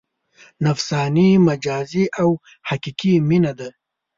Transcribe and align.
نفساني، 0.65 1.29
مجازي 1.47 2.05
او 2.21 2.29
حقیقي 2.67 3.13
مینه 3.29 3.53
ده. 3.59 3.69